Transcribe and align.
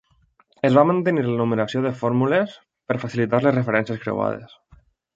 Es 0.69 0.77
va 0.77 0.85
mantenir 0.91 1.25
la 1.27 1.35
numeració 1.41 1.83
de 1.85 1.93
fórmules 2.01 2.57
per 2.91 2.99
facilitar 3.07 3.45
les 3.47 3.57
referències 3.61 4.05
creuades. 4.09 4.61